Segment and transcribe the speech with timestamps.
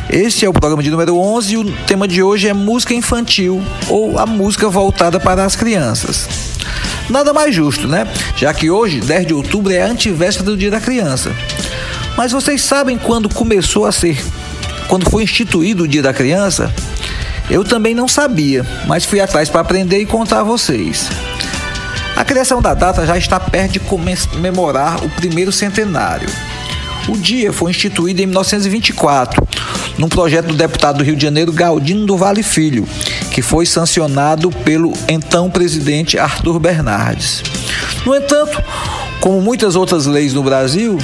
[0.09, 3.61] Este é o programa de número 11 e o tema de hoje é música infantil
[3.87, 6.27] ou a música voltada para as crianças.
[7.09, 8.07] Nada mais justo, né?
[8.35, 11.31] Já que hoje, 10 de outubro, é a antivéspera do Dia da Criança.
[12.15, 14.23] Mas vocês sabem quando começou a ser,
[14.87, 16.73] quando foi instituído o Dia da Criança?
[17.49, 21.09] Eu também não sabia, mas fui atrás para aprender e contar a vocês.
[22.15, 26.29] A criação da data já está perto de comemorar o primeiro centenário.
[27.07, 29.47] O dia foi instituído em 1924,
[29.97, 32.87] num projeto do deputado do Rio de Janeiro Galdino do Vale Filho,
[33.31, 37.41] que foi sancionado pelo então presidente Arthur Bernardes.
[38.05, 38.61] No entanto,
[39.19, 40.99] como muitas outras leis no Brasil,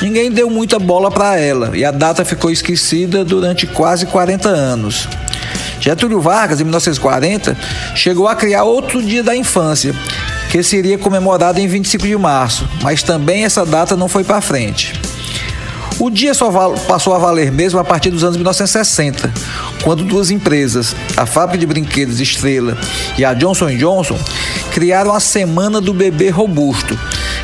[0.00, 5.08] ninguém deu muita bola para ela e a data ficou esquecida durante quase 40 anos.
[5.80, 7.56] Getúlio Vargas, em 1940,
[7.94, 9.94] chegou a criar outro dia da infância,
[10.50, 14.94] que seria comemorado em 25 de março, mas também essa data não foi para frente.
[16.00, 16.48] O dia só
[16.86, 19.32] passou a valer mesmo a partir dos anos 1960,
[19.82, 22.78] quando duas empresas, a Fábrica de Brinquedos Estrela
[23.16, 24.16] e a Johnson Johnson,
[24.72, 26.96] criaram a Semana do Bebê Robusto,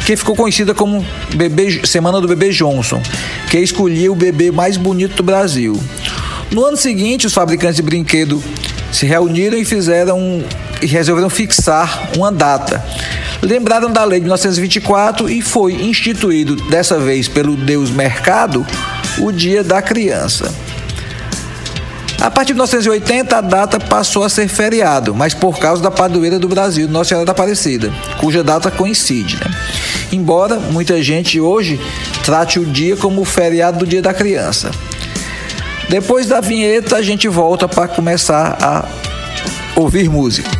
[0.06, 1.04] que ficou conhecida como
[1.34, 3.02] bebê, Semana do Bebê Johnson,
[3.50, 5.76] que escolhia o bebê mais bonito do Brasil.
[6.50, 8.42] No ano seguinte, os fabricantes de brinquedo
[8.92, 10.44] se reuniram e fizeram
[10.80, 12.84] e resolveram fixar uma data.
[13.42, 18.64] Lembraram da lei de 1924 e foi instituído dessa vez pelo Deus Mercado
[19.18, 20.52] o Dia da Criança.
[22.20, 26.38] A partir de 1980, a data passou a ser feriado, mas por causa da padroeira
[26.38, 29.36] do Brasil, Nossa Senhora da Aparecida, cuja data coincide.
[29.36, 29.50] Né?
[30.10, 31.78] Embora muita gente hoje
[32.24, 34.70] trate o dia como o feriado do Dia da Criança.
[35.88, 38.88] Depois da vinheta, a gente volta para começar a
[39.80, 40.50] ouvir música.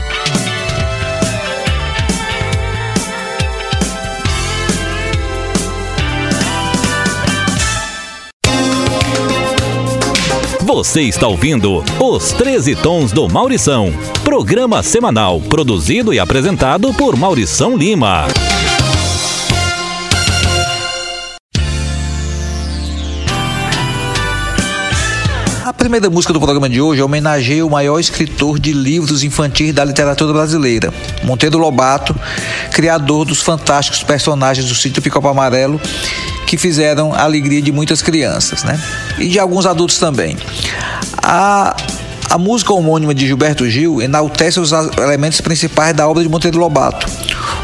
[10.61, 13.93] Você está ouvindo Os 13 Tons do Maurição,
[14.25, 18.27] programa semanal produzido e apresentado por Maurição Lima.
[25.84, 30.33] Primeira música do programa de hoje homenageia o maior escritor de livros infantis da literatura
[30.33, 30.91] brasileira,
[31.22, 32.17] Monteiro Lobato,
[32.72, 35.78] criador dos fantásticos personagens do sítio Picopa Amarelo
[36.47, 38.83] que fizeram a alegria de muitas crianças, né?
[39.19, 40.39] E de alguns adultos também.
[41.23, 41.77] A
[42.31, 47.06] a música homônima de Gilberto Gil enaltece os elementos principais da obra de Monteiro Lobato: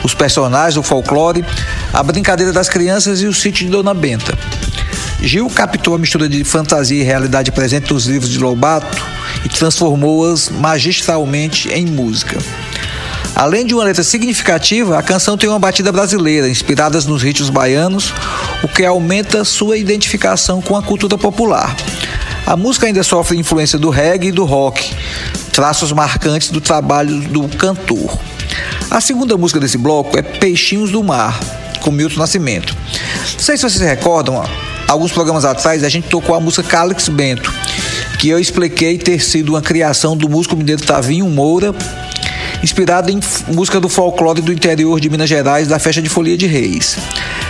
[0.04, 1.42] os personagens, o folclore,
[1.90, 4.38] a brincadeira das crianças e o sítio de Dona Benta.
[5.22, 9.04] Gil captou a mistura de fantasia e realidade presente nos livros de Lobato
[9.44, 12.38] e transformou-as magistralmente em música.
[13.34, 18.12] Além de uma letra significativa, a canção tem uma batida brasileira, inspiradas nos ritmos baianos,
[18.62, 21.74] o que aumenta sua identificação com a cultura popular.
[22.46, 24.94] A música ainda sofre influência do reggae e do rock,
[25.52, 28.18] traços marcantes do trabalho do cantor.
[28.90, 31.38] A segunda música desse bloco é Peixinhos do Mar,
[31.80, 32.76] com Milton Nascimento.
[33.32, 34.42] Não sei se vocês recordam,
[34.90, 37.52] alguns programas atrás a gente tocou a música Calix Bento,
[38.18, 41.72] que eu expliquei ter sido uma criação do músico mineiro Tavinho Moura
[42.60, 46.46] inspirada em música do folclore do interior de Minas Gerais, da festa de Folia de
[46.46, 46.98] Reis.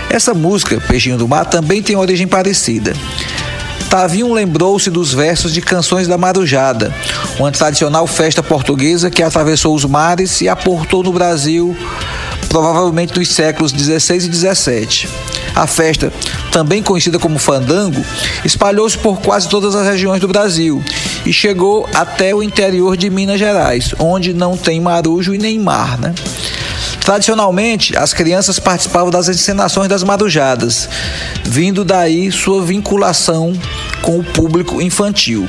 [0.09, 2.93] Essa música, Peixinho do Mar, também tem origem parecida.
[3.89, 6.95] Tavinho lembrou-se dos versos de Canções da Marujada,
[7.41, 11.77] uma tradicional festa portuguesa que atravessou os mares e aportou no Brasil
[12.49, 15.09] provavelmente nos séculos 16 e 17.
[15.55, 16.13] A festa,
[16.53, 18.05] também conhecida como fandango,
[18.45, 20.83] espalhou-se por quase todas as regiões do Brasil
[21.25, 25.99] e chegou até o interior de Minas Gerais, onde não tem marujo e nem mar,
[25.99, 26.15] né?
[27.01, 30.89] Tradicionalmente, as crianças participavam das encenações das marujadas,
[31.45, 33.53] vindo daí sua vinculação
[34.03, 35.49] com o público infantil.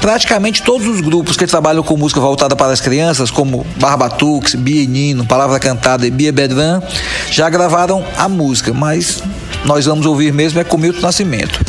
[0.00, 5.26] Praticamente todos os grupos que trabalham com música voltada para as crianças, como Barbatux, Bienino,
[5.26, 6.80] Palavra Cantada e Bia Bedran,
[7.30, 9.22] já gravaram a música, mas
[9.64, 11.60] nós vamos ouvir mesmo é com Milton Nascimento.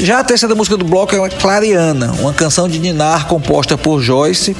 [0.00, 4.56] Já a terceira música do bloco é Clariana, uma canção de Ninar composta por Joyce,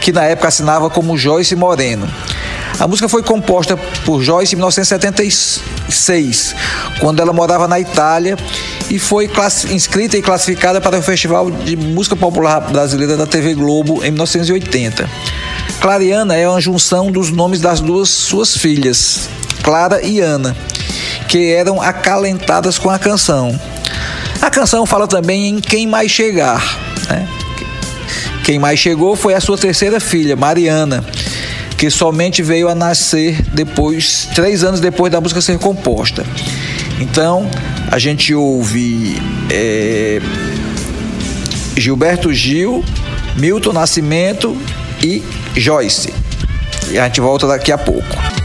[0.00, 2.08] que na época assinava como Joyce Moreno.
[2.82, 6.54] A música foi composta por Joyce em 1976,
[6.98, 8.36] quando ela morava na Itália
[8.90, 9.30] e foi
[9.70, 15.08] inscrita e classificada para o Festival de Música Popular Brasileira da TV Globo em 1980.
[15.80, 19.28] Clariana é uma junção dos nomes das duas suas filhas,
[19.62, 20.56] Clara e Ana,
[21.28, 23.56] que eram acalentadas com a canção.
[24.40, 26.60] A canção fala também em quem mais chegar.
[27.08, 27.28] Né?
[28.42, 31.04] Quem mais chegou foi a sua terceira filha, Mariana,
[31.82, 36.24] que somente veio a nascer depois, três anos depois da música ser composta.
[37.00, 37.50] Então,
[37.90, 39.20] a gente ouve
[39.50, 40.20] é,
[41.76, 42.84] Gilberto Gil,
[43.36, 44.56] Milton Nascimento
[45.02, 45.24] e
[45.56, 46.14] Joyce.
[46.88, 48.41] E a gente volta daqui a pouco.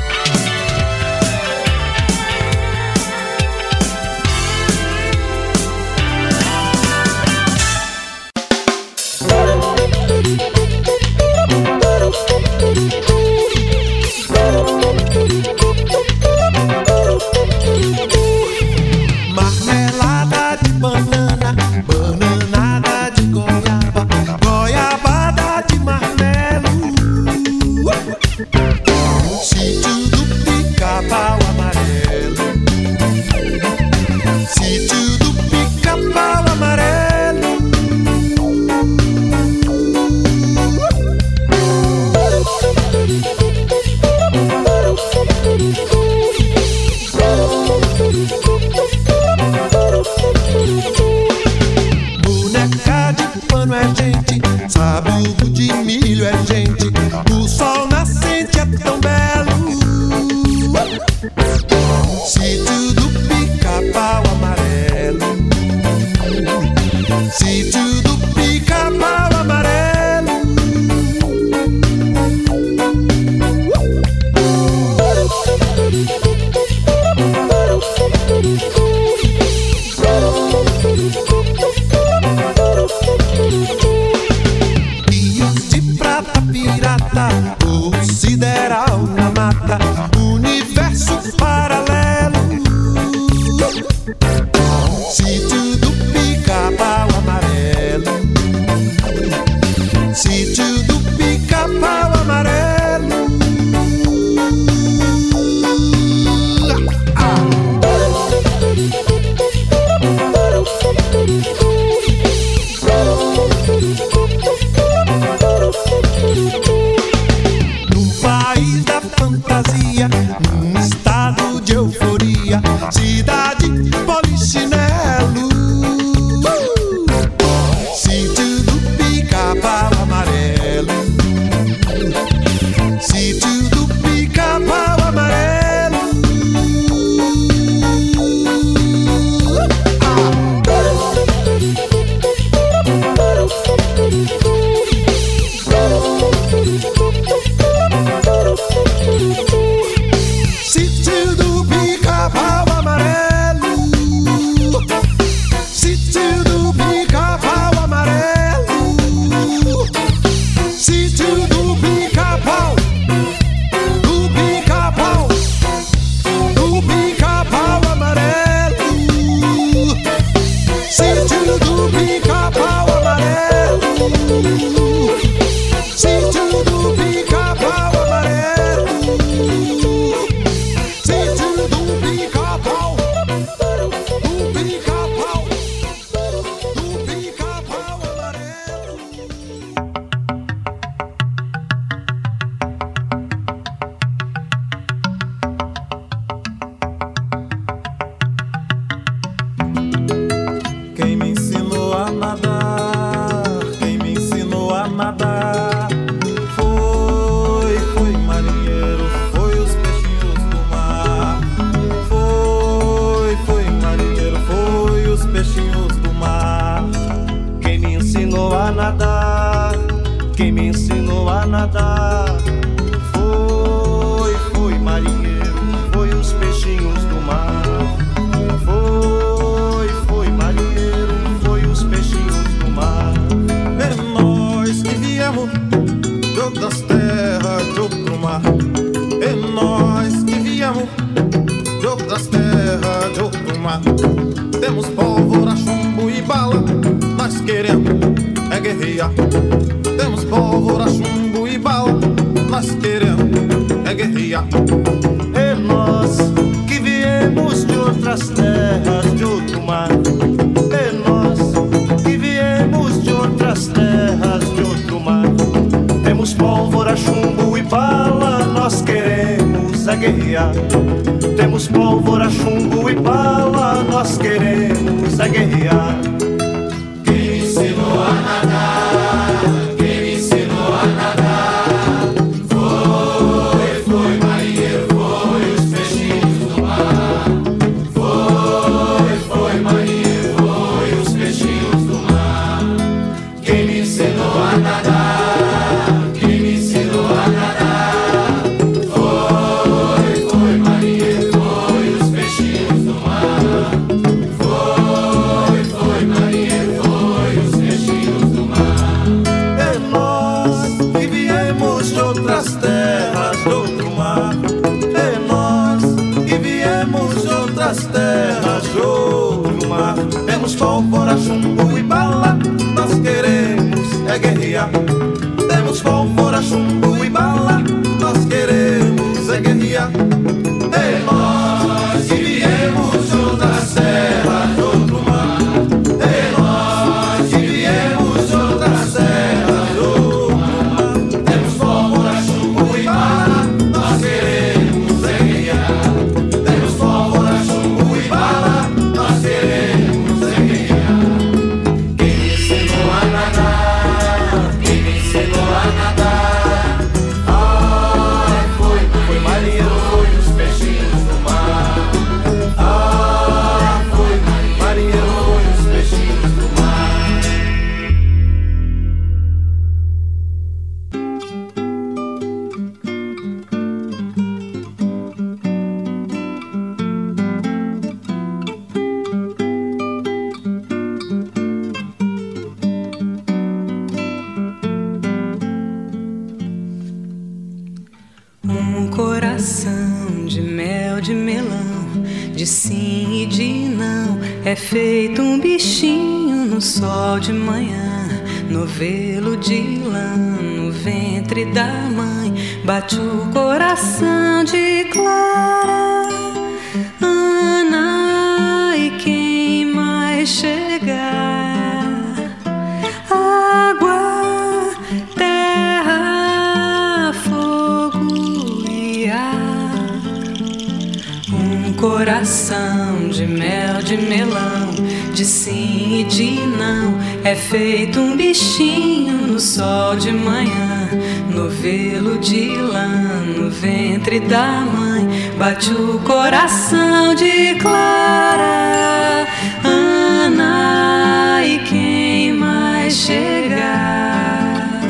[423.88, 424.72] de melão,
[425.14, 427.00] de sim e de não.
[427.24, 430.90] É feito um bichinho no sol de manhã,
[431.30, 435.08] no velo de lã, no ventre da mãe.
[435.38, 439.26] Bate o coração de Clara,
[439.64, 444.82] Ana e quem mais chegar.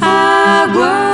[0.00, 1.07] Água.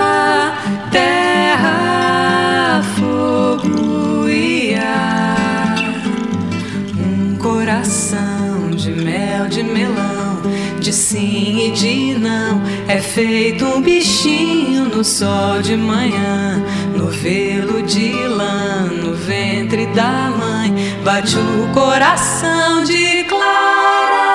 [12.94, 16.62] É feito um bichinho no sol de manhã,
[16.96, 20.72] no velo de lã, no ventre da mãe,
[21.02, 24.33] bate o coração de Clara.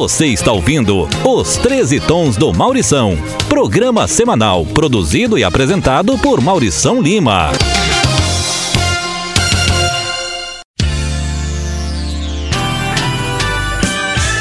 [0.00, 3.18] Você está ouvindo Os 13 Tons do Maurição,
[3.50, 7.52] programa semanal produzido e apresentado por Maurição Lima.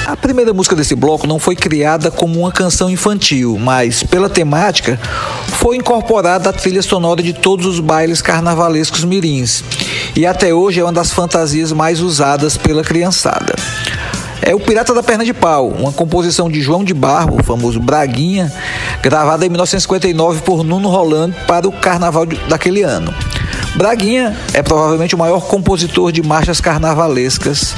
[0.07, 4.97] A primeira música desse bloco não foi criada como uma canção infantil, mas pela temática
[5.57, 9.61] foi incorporada à trilha sonora de todos os bailes carnavalescos mirins
[10.15, 13.53] e até hoje é uma das fantasias mais usadas pela criançada.
[14.41, 17.79] É o Pirata da Perna de Pau, uma composição de João de Barro, o famoso
[17.79, 18.51] Braguinha,
[19.01, 23.13] gravada em 1959 por Nuno Rolando para o carnaval daquele ano.
[23.75, 27.75] Braguinha é provavelmente o maior compositor de marchas carnavalescas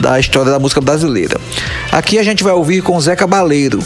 [0.00, 1.40] da história da música brasileira.
[1.92, 3.78] Aqui a gente vai ouvir com Zé Cabaleiro,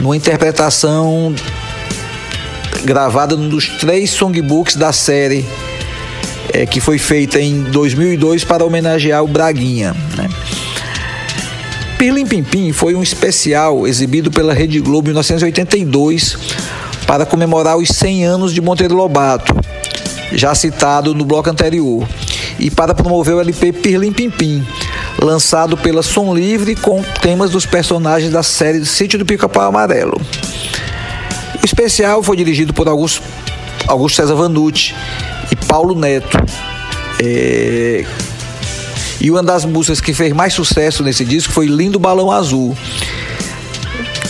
[0.00, 1.34] numa interpretação
[2.84, 5.44] gravada num dos três songbooks da série
[6.52, 9.94] é, que foi feita em 2002 para homenagear o Braguinha.
[10.16, 10.28] Né?
[12.02, 16.36] Pirlim Pimpim foi um especial exibido pela Rede Globo em 1982
[17.06, 19.54] para comemorar os 100 anos de Monteiro Lobato,
[20.32, 22.04] já citado no bloco anterior,
[22.58, 24.66] e para promover o LP Pirlim Pimpim,
[25.16, 30.20] lançado pela Som Livre com temas dos personagens da série Sítio do Pica-Pau Amarelo.
[31.62, 33.22] O especial foi dirigido por Augusto,
[33.86, 34.92] Augusto César Vanucci
[35.52, 36.36] e Paulo Neto.
[37.22, 38.04] É...
[39.22, 42.76] E uma das músicas que fez mais sucesso nesse disco foi Lindo Balão Azul,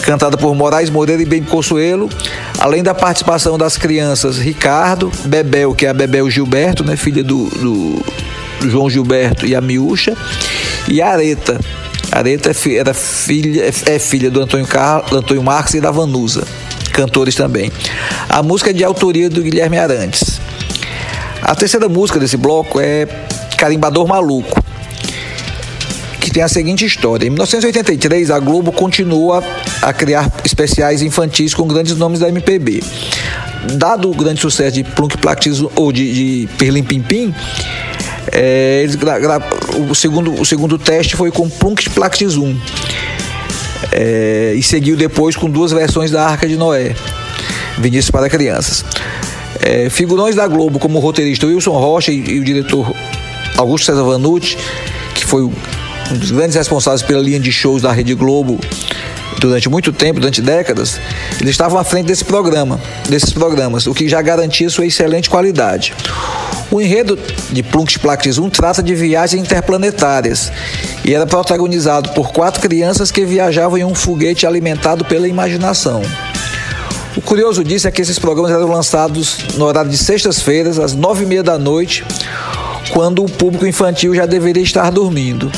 [0.02, 2.10] cantada por Moraes Moreira e Ben Consuelo,
[2.58, 7.46] além da participação das crianças Ricardo, Bebel, que é a Bebel Gilberto, né, filha do,
[7.46, 8.04] do
[8.68, 10.14] João Gilberto e a Miúcha,
[10.86, 11.58] e Areta.
[12.10, 16.46] Areta é era filha, é filha do Antônio, Carlos, Antônio Marques e da Vanusa,
[16.92, 17.72] cantores também.
[18.28, 20.38] A música é de autoria do Guilherme Arantes.
[21.40, 23.08] A terceira música desse bloco é
[23.56, 24.61] Carimbador Maluco,
[26.32, 27.26] tem a seguinte história.
[27.26, 29.34] Em 1983, a Globo continuou
[29.82, 32.82] a, criar especiais infantis com grandes nomes da MPB.
[33.74, 36.12] Dado o grande sucesso de Plunk Platis ou de,
[36.46, 37.34] de Perlim Pimpim,
[38.30, 38.96] é, eles
[39.90, 42.60] o, segundo, o segundo teste foi com Plunk Platis 1.
[43.92, 46.94] É, e seguiu depois com duas versões da Arca de Noé,
[47.78, 48.84] Vinícius para crianças.
[49.60, 52.92] É, figurões da Globo, como o roteirista Wilson Rocha e, e o diretor
[53.56, 54.56] Augusto César Vanucci,
[55.14, 55.48] que foi
[56.10, 58.58] um dos grandes responsáveis pela linha de shows da Rede Globo
[59.38, 61.00] durante muito tempo, durante décadas,
[61.40, 65.92] eles estavam à frente desse programa, desses programas, o que já garantia sua excelente qualidade.
[66.70, 67.18] O enredo
[67.50, 70.52] de Plunks Plaques 1 trata de viagens interplanetárias
[71.04, 76.02] e era protagonizado por quatro crianças que viajavam em um foguete alimentado pela imaginação.
[77.14, 81.24] O curioso disso é que esses programas eram lançados no horário de sextas-feiras, às nove
[81.24, 82.04] e meia da noite,
[82.90, 85.52] quando o público infantil já deveria estar dormindo.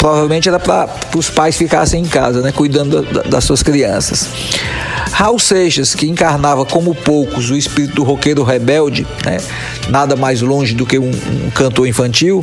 [0.00, 4.26] Provavelmente era para os pais ficassem em casa, né, cuidando da, das suas crianças.
[5.12, 9.36] Raul Seixas, que encarnava como poucos o espírito do roqueiro rebelde, né,
[9.90, 12.42] nada mais longe do que um, um cantor infantil,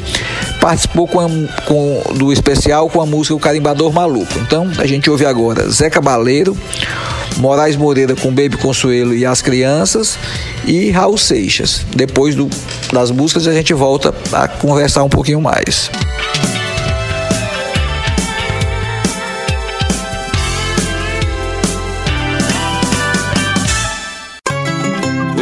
[0.62, 1.28] participou com, a,
[1.66, 4.38] com, do especial com a música O Carimbador Maluco.
[4.38, 6.56] Então a gente ouve agora Zé Cabaleiro,
[7.38, 10.20] Moraes Moreira com Baby Consuelo e as crianças
[10.64, 11.84] e Raul Seixas.
[11.96, 12.48] Depois do,
[12.94, 15.90] das músicas a gente volta a conversar um pouquinho mais.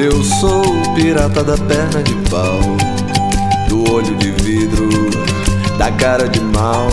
[0.06, 2.60] Eu sou o pirata da perna de pau,
[3.68, 4.88] do olho de vidro,
[5.80, 6.88] da cara de mal.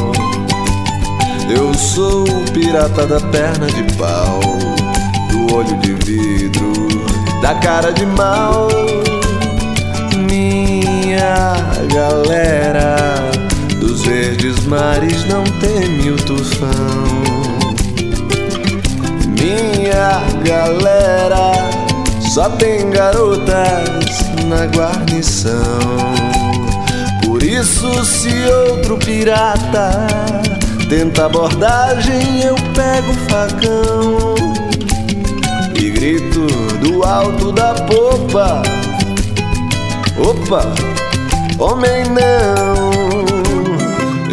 [1.55, 4.41] Eu sou o pirata da perna de pau,
[5.31, 6.89] do olho de vidro,
[7.43, 8.69] da cara de mal.
[10.17, 11.53] Minha
[11.93, 12.97] galera
[13.79, 16.71] dos verdes mares não teme o tufão.
[19.39, 21.82] Minha galera
[22.33, 25.53] só tem garotas na guarnição.
[27.27, 28.33] Por isso, se
[28.71, 30.07] outro pirata
[30.89, 34.35] tenta abordagem, eu pego o facão
[35.79, 36.47] e grito
[36.79, 38.63] do alto da popa:
[40.17, 40.73] Opa,
[41.59, 42.93] homem não!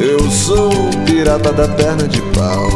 [0.01, 2.69] Eu sou o pirata da perna de pau,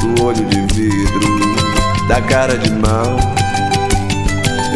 [0.00, 3.31] do olho de vidro, da cara de mal.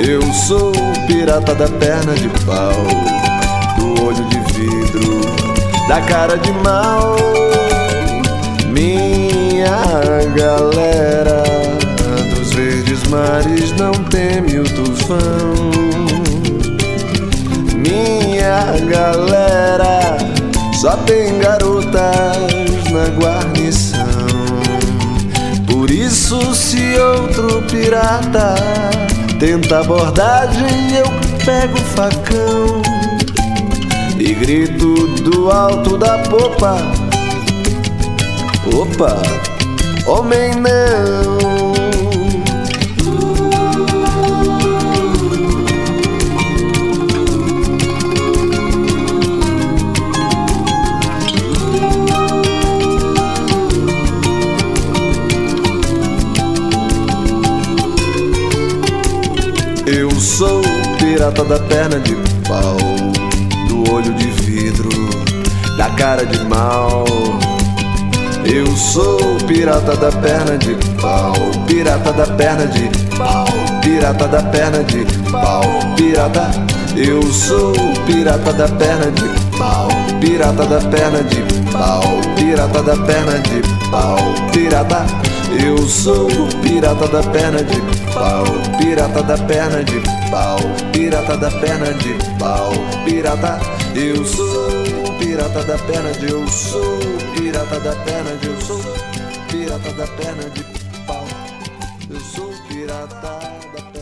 [0.05, 2.73] Eu sou o pirata da perna de pau,
[3.79, 5.21] do olho de vidro,
[5.89, 7.17] da cara de mal.
[8.69, 9.71] Minha
[10.35, 11.43] galera
[12.35, 15.55] dos verdes mares não teme o tufão.
[17.75, 20.19] Minha galera
[20.75, 21.97] só tem garotas
[22.93, 24.07] na guarnição.
[26.99, 29.06] outro pirata
[29.39, 31.07] tenta abordagem, eu
[31.45, 32.83] pego o facão
[34.19, 36.77] e grito do alto da popa:
[38.73, 39.17] Opa,
[40.07, 41.76] homem não.
[61.37, 62.15] Pirata da perna de
[62.49, 62.77] pau,
[63.69, 64.89] do olho de vidro,
[65.77, 67.05] da cara de mal.
[68.45, 71.35] Eu sou pirata da perna de pau,
[71.67, 73.47] pirata da perna de pau,
[73.83, 75.63] pirata da perna de pau,
[75.97, 76.51] pirata.
[76.97, 77.75] Eu sou
[78.07, 79.89] pirata da perna de pau,
[80.21, 82.03] pirata da perna de pau,
[82.37, 83.76] pirata da perna de pau,
[84.53, 85.07] pirata.
[85.65, 86.29] Eu sou
[86.63, 87.81] pirata da perna de
[88.13, 88.45] pau,
[88.79, 90.59] pirata da perna de pau,
[90.93, 92.73] pirata da perna de pau,
[93.05, 93.61] pirata.
[93.95, 94.71] Eu sou
[95.19, 96.99] pirata da perna de eu sou
[97.35, 98.81] pirata da perna de eu sou
[99.51, 100.65] pirata da perna de
[101.07, 101.25] pau.
[102.11, 103.21] Eu sou pirata
[103.75, 103.96] da perna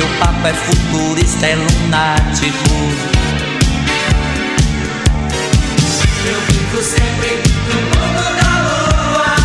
[0.00, 2.70] meu papo é futurista, é lunático.
[6.24, 9.36] Eu vivo sempre no mundo da lua.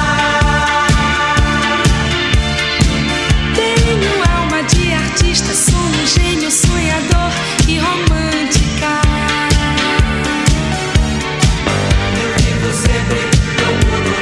[3.54, 7.32] Tenho alma de artista, sou um gênio sonhador
[7.68, 9.02] e romântica.
[12.24, 13.20] Eu vivo sempre
[13.60, 14.16] no mundo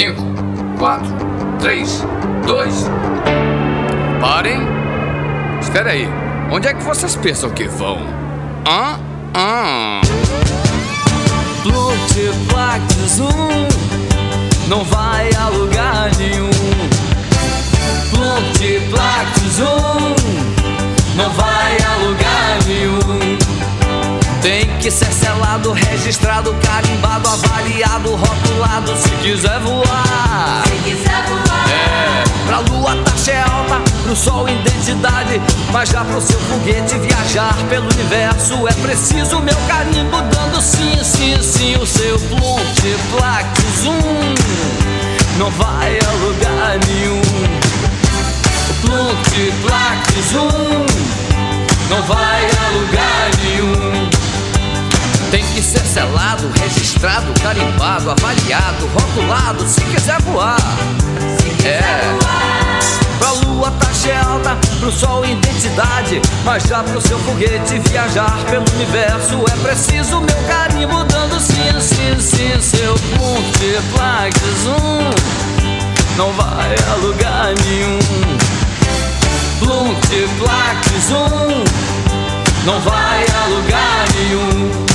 [0.00, 0.14] 5,
[0.78, 1.06] 4,
[1.58, 2.04] 3,
[2.46, 2.90] 2.
[4.18, 4.60] Parem!
[5.60, 6.08] Espera aí,
[6.50, 7.98] onde é que vocês pensam que vão?
[8.66, 8.98] Hã?
[9.36, 10.00] Hã?
[11.66, 13.68] Multiplax Zoom
[14.68, 16.48] não vai a lugar nenhum.
[18.16, 20.14] Multiplax Zoom
[21.14, 23.29] não vai a lugar nenhum.
[24.42, 30.62] Tem que ser selado, registrado, carimbado, avaliado, rotulado se quiser voar.
[30.66, 31.68] Se quiser voar.
[31.68, 35.42] É, pra lua taxa é alta, pro sol identidade.
[35.70, 41.36] Mas já pro seu foguete viajar pelo universo é preciso meu carimbo dando sim, sim,
[41.42, 41.76] sim.
[41.76, 44.34] O seu plump, plaque, zoom.
[45.36, 47.20] Não vai a lugar nenhum.
[48.70, 50.86] O plump, plaque, zoom.
[51.90, 53.99] Não vai a lugar nenhum.
[55.30, 60.56] Tem que ser selado, registrado, carimbado, avaliado, rotulado, se quiser voar.
[61.64, 62.50] é.
[63.18, 66.20] Pra lua taxa é alta, pro sol identidade.
[66.44, 72.18] Mas já pro seu foguete viajar pelo universo é preciso meu carimbo dando sim, sim,
[72.18, 72.60] sim.
[72.60, 72.94] Seu
[73.92, 75.10] plaque, zoom.
[76.16, 77.98] Não vai a lugar nenhum.
[80.38, 81.64] Plaque, zoom.
[82.64, 84.89] Não vai a lugar nenhum.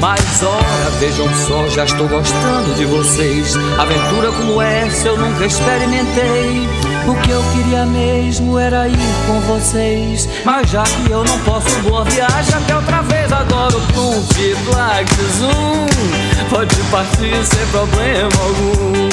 [0.00, 3.56] Mas ora, vejam só, já estou gostando de vocês.
[3.78, 6.68] Aventura como essa eu nunca experimentei.
[7.06, 10.28] O que eu queria mesmo era ir com vocês.
[10.44, 13.32] Mas já que eu não posso, boa viagem até outra vez.
[13.32, 14.32] Agora o Plump,
[14.70, 15.86] Black Zoom
[16.48, 19.08] pode partir sem problema algum.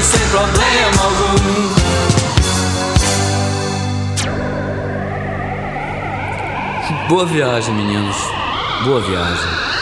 [0.00, 1.92] Sem problema algum.
[7.08, 8.16] Boa viagem, meninos.
[8.84, 9.72] Boa viagem.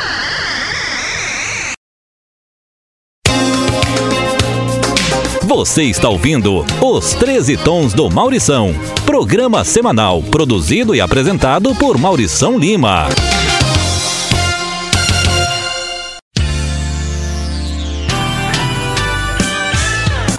[5.42, 12.58] Você está ouvindo Os 13 Tons do Maurição, programa semanal produzido e apresentado por Maurição
[12.58, 13.08] Lima.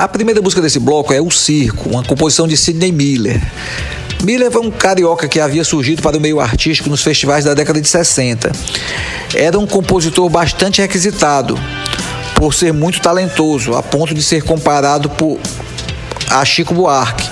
[0.01, 3.39] A primeira música desse bloco é O Circo, uma composição de Sidney Miller.
[4.23, 7.79] Miller foi um carioca que havia surgido para o meio artístico nos festivais da década
[7.79, 8.51] de 60.
[9.35, 11.55] Era um compositor bastante requisitado,
[12.33, 15.39] por ser muito talentoso, a ponto de ser comparado por,
[16.31, 17.29] a Chico Buarque,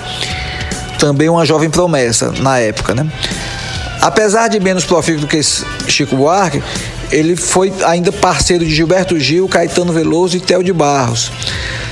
[0.99, 2.93] também uma jovem promessa na época.
[2.93, 3.11] Né?
[3.99, 5.41] Apesar de menos profícuo do que
[5.87, 6.61] Chico Buarque,
[7.11, 11.31] ele foi ainda parceiro de Gilberto Gil, Caetano Veloso e Theo de Barros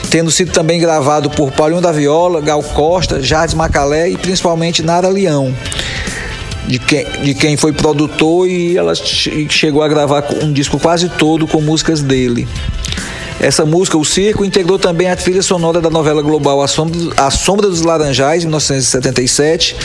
[0.09, 5.09] tendo sido também gravado por Paulinho da Viola, Gal Costa, Jardim Macalé e principalmente Nara
[5.09, 5.53] Leão,
[6.67, 11.47] de quem, de quem foi produtor e ela chegou a gravar um disco quase todo
[11.47, 12.47] com músicas dele.
[13.39, 17.29] Essa música, O Circo, integrou também a trilha sonora da novela global A Sombra, a
[17.29, 19.75] Sombra dos Laranjais, 1977,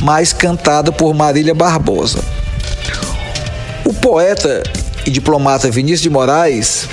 [0.00, 2.20] mais cantada por Marília Barbosa.
[3.84, 4.62] O poeta
[5.04, 6.86] e diplomata Vinícius de Moraes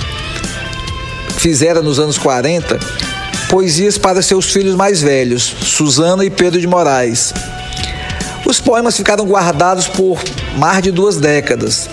[1.40, 2.78] fizera nos anos 40
[3.48, 7.32] poesias para seus filhos mais velhos, Susana e Pedro de Moraes.
[8.44, 10.22] Os poemas ficaram guardados por
[10.58, 11.88] mais de duas décadas,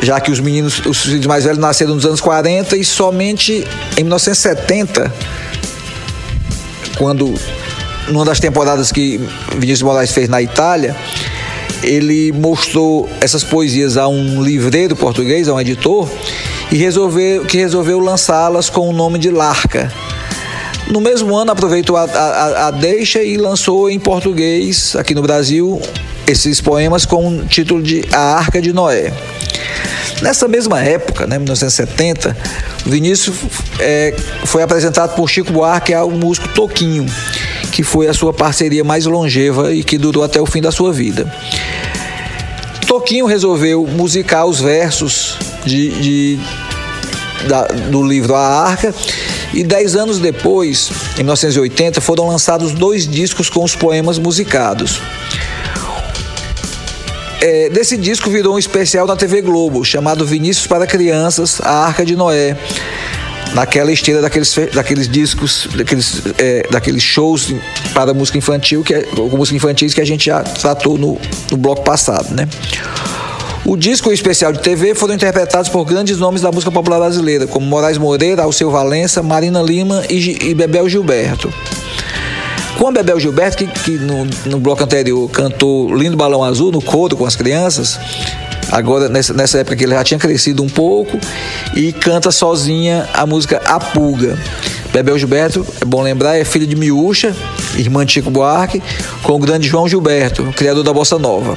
[0.00, 3.66] já que os meninos, os filhos mais velhos nasceram nos anos 40 e somente
[3.98, 5.12] em 1970,
[6.96, 7.34] quando
[8.08, 9.20] numa das temporadas que
[9.56, 10.96] Vinícius Moraes fez na Itália,
[11.82, 16.08] ele mostrou essas poesias a um livreiro português, a um editor,
[16.70, 19.92] e resolveu, que resolveu lançá-las com o nome de Larca.
[20.88, 25.80] No mesmo ano, aproveitou a, a, a, deixa e lançou em português, aqui no Brasil,
[26.26, 29.12] esses poemas com o título de A Arca de Noé.
[30.22, 32.36] Nessa mesma época, né, 1970,
[32.86, 33.36] Vinícius
[33.80, 37.06] é, foi apresentado por Chico Buarque ao músico Toquinho,
[37.72, 40.92] que foi a sua parceria mais longeva e que durou até o fim da sua
[40.92, 41.30] vida.
[42.86, 46.38] Toquinho resolveu musicar os versos de, de
[47.48, 48.94] da, do livro A Arca
[49.52, 55.00] e dez anos depois, em 1980, foram lançados dois discos com os poemas musicados.
[57.40, 62.04] É, desse disco virou um especial na TV Globo, chamado Vinícius para Crianças, A Arca
[62.04, 62.56] de Noé,
[63.54, 67.54] naquela esteira daqueles, daqueles discos, daqueles, é, daqueles shows
[67.94, 71.18] para música infantil, que é, música infantis que a gente já tratou no,
[71.50, 72.48] no bloco passado, né?
[73.68, 77.00] O disco e o especial de TV foram interpretados por grandes nomes da música popular
[77.00, 81.52] brasileira, como Moraes Moreira, Alceu Valença, Marina Lima e, Bebel Gilberto.
[82.78, 86.80] Com a Bebel Gilberto, que, que no, no, bloco anterior cantou Lindo Balão Azul no
[86.80, 87.98] coro com as crianças,
[88.70, 91.18] agora nessa, nessa época que ele já tinha crescido um pouco,
[91.74, 94.38] e canta sozinha a música A Pulga.
[94.92, 97.34] Bebel Gilberto, é bom lembrar, é filho de Miúcha,
[97.76, 98.80] irmã de Chico Buarque,
[99.24, 101.56] com o grande João Gilberto, criador da Bossa Nova.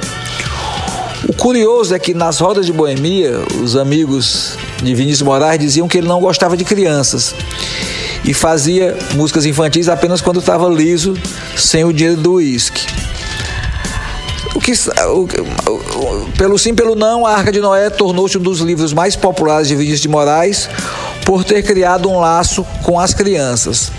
[1.40, 6.06] Curioso é que nas rodas de boemia, os amigos de Vinícius Moraes diziam que ele
[6.06, 7.34] não gostava de crianças
[8.22, 11.14] e fazia músicas infantis apenas quando estava liso,
[11.56, 12.86] sem o dinheiro do uísque.
[14.54, 14.72] O que,
[15.06, 19.16] o, o, pelo sim, pelo não, a Arca de Noé tornou-se um dos livros mais
[19.16, 20.68] populares de Vinícius de Moraes
[21.24, 23.90] por ter criado um laço com as crianças.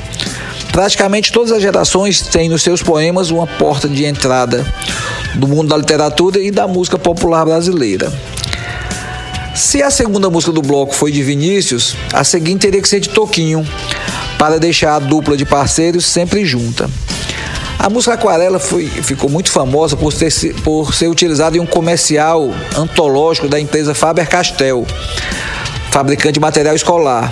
[0.72, 4.64] Praticamente todas as gerações têm nos seus poemas uma porta de entrada
[5.36, 8.12] do mundo da literatura e da música popular brasileira.
[9.56, 13.10] Se a segunda música do bloco foi de Vinícius, a seguinte teria que ser de
[13.10, 13.68] Toquinho,
[14.38, 16.90] para deixar a dupla de parceiros sempre junta.
[17.78, 20.32] A música Aquarela foi, ficou muito famosa por, ter,
[20.64, 24.86] por ser utilizada em um comercial antológico da empresa Faber-Castell,
[25.92, 27.32] fabricante de material escolar.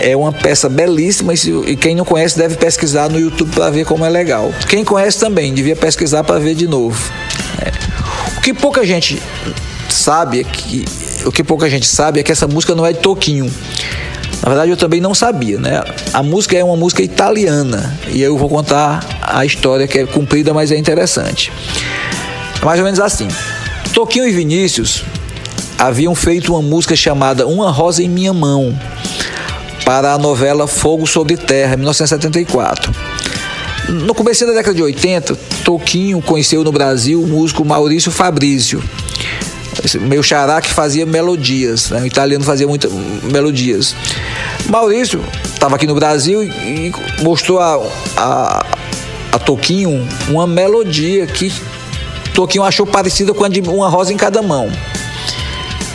[0.00, 4.04] É uma peça belíssima e quem não conhece deve pesquisar no YouTube para ver como
[4.04, 4.52] é legal.
[4.68, 7.00] Quem conhece também devia pesquisar para ver de novo.
[7.60, 7.72] É.
[8.36, 9.20] O que pouca gente
[9.88, 10.84] sabe é que
[11.24, 13.50] o que pouca gente sabe é que essa música não é de Toquinho.
[14.42, 15.82] Na verdade, eu também não sabia, né?
[16.12, 20.52] A música é uma música italiana e eu vou contar a história que é comprida,
[20.52, 21.50] mas é interessante.
[22.60, 23.28] É mais ou menos assim.
[23.94, 25.02] Toquinho e Vinícius
[25.78, 28.78] haviam feito uma música chamada Uma Rosa em Minha Mão
[29.84, 32.92] para a novela Fogo sobre Terra, 1974.
[33.88, 38.82] No começo da década de 80, Toquinho conheceu no Brasil o músico Maurício Fabrício,
[40.00, 42.00] meu xará que fazia melodias, né?
[42.00, 42.90] o italiano fazia muitas
[43.22, 43.94] melodias.
[44.66, 46.92] Maurício estava aqui no Brasil e,
[47.22, 47.76] mostrou a,
[48.16, 48.66] a,
[49.32, 51.52] a, Toquinho uma melodia que
[52.32, 54.70] Toquinho achou parecida com Uma Rosa em Cada Mão,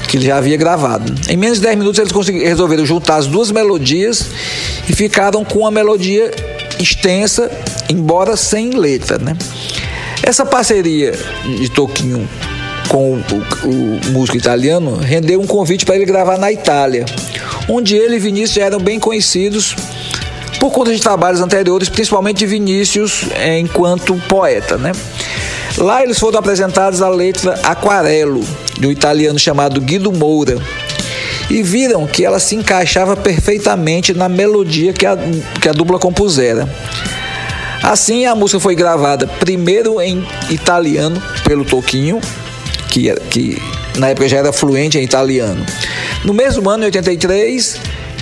[0.10, 1.13] que ele já havia gravado.
[1.30, 4.26] Em menos de 10 minutos eles resolveram juntar as duas melodias
[4.89, 6.32] e ficaram com uma melodia
[6.80, 7.50] extensa,
[7.88, 9.19] embora sem letra.
[9.19, 9.38] Né?
[10.24, 11.13] Essa parceria
[11.45, 12.28] de Toquinho
[12.88, 17.06] com o, o, o músico italiano, rendeu um convite para ele gravar na Itália,
[17.67, 19.76] onde ele e Vinícius eram bem conhecidos
[20.60, 24.91] por conta de trabalhos anteriores, principalmente de Vinícius é, enquanto poeta, né?
[25.79, 28.43] Lá eles foram apresentados a letra Aquarelo,
[28.77, 30.57] de um italiano chamado Guido Moura,
[31.49, 35.17] e viram que ela se encaixava perfeitamente na melodia que a,
[35.61, 36.69] que a dupla compusera.
[37.81, 42.19] Assim, a música foi gravada primeiro em italiano pelo Toquinho
[42.89, 43.61] que, que
[43.97, 45.65] na época já era fluente em italiano.
[46.25, 47.79] No mesmo ano, em 83,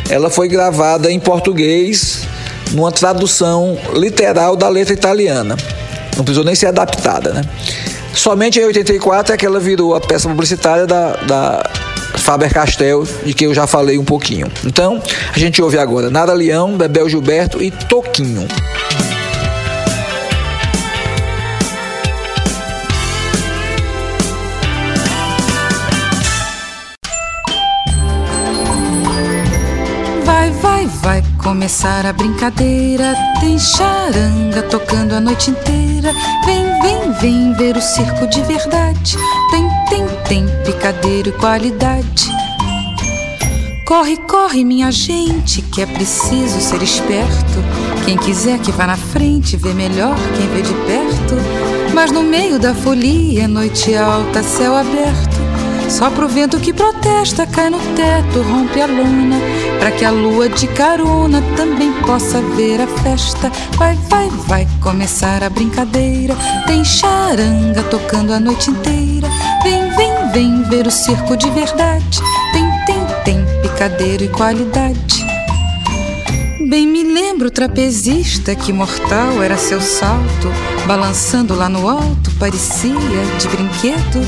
[0.09, 2.27] ela foi gravada em português,
[2.71, 5.57] numa tradução literal da letra italiana.
[6.17, 7.43] Não precisou nem ser adaptada, né?
[8.13, 11.69] Somente em 84 é que ela virou a peça publicitária da, da
[12.15, 14.51] Faber-Castell, de que eu já falei um pouquinho.
[14.65, 15.01] Então,
[15.33, 18.47] a gente ouve agora Nada Leão, Bebel Gilberto e Toquinho.
[31.47, 33.15] Começar a brincadeira.
[33.39, 36.11] Tem charanga tocando a noite inteira.
[36.45, 39.15] Vem, vem, vem ver o circo de verdade.
[39.49, 42.29] Tem, tem, tem picadeiro e qualidade.
[43.85, 47.63] Corre, corre, minha gente, que é preciso ser esperto.
[48.03, 51.35] Quem quiser que vá na frente, vê melhor quem vê de perto.
[51.93, 55.26] Mas no meio da folia, noite alta, céu aberto.
[55.89, 59.37] Só pro vento que protesta, cai no teto, rompe a lona,
[59.79, 63.51] para que a lua de carona também possa ver a festa.
[63.77, 66.35] Vai, vai, vai começar a brincadeira.
[66.67, 69.27] Tem charanga tocando a noite inteira.
[69.63, 72.19] Vem, vem, vem ver o circo de verdade.
[72.51, 75.36] Tem, tem, tem picadeiro e qualidade.
[76.67, 80.51] Bem me lembro o trapezista que mortal era seu salto,
[80.85, 82.91] balançando lá no alto, parecia
[83.39, 84.19] de brinquedo,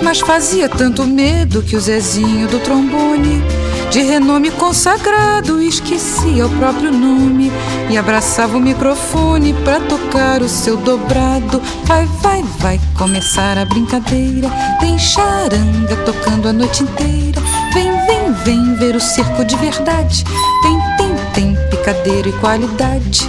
[0.00, 3.42] mas fazia tanto medo que o Zezinho do trombone,
[3.90, 7.50] de renome consagrado, esquecia o próprio nome
[7.90, 11.60] e abraçava o microfone para tocar o seu dobrado.
[11.82, 14.48] Vai, vai, vai começar a brincadeira.
[14.78, 17.42] Tem charanga tocando a noite inteira.
[17.74, 20.22] Vem, vem, vem ver o circo de verdade.
[20.62, 23.26] Tem, tem, tem picadeiro e qualidade.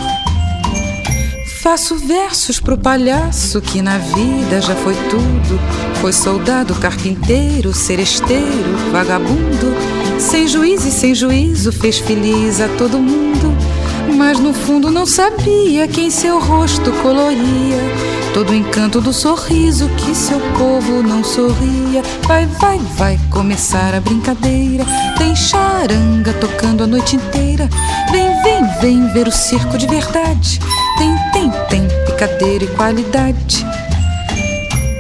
[1.61, 5.59] Faço versos pro palhaço que na vida já foi tudo.
[6.01, 9.73] Foi soldado, carpinteiro, seresteiro, vagabundo.
[10.19, 13.55] Sem juiz e sem juízo, fez feliz a todo mundo.
[14.17, 18.18] Mas no fundo não sabia quem seu rosto coloria.
[18.33, 22.01] Todo o encanto do sorriso que seu povo não sorria.
[22.23, 24.85] Vai, vai, vai começar a brincadeira.
[25.17, 27.69] Tem charanga tocando a noite inteira.
[28.11, 30.59] Vem, vem, vem ver o circo de verdade.
[30.97, 33.65] Tem, tem, tem picadeira e qualidade.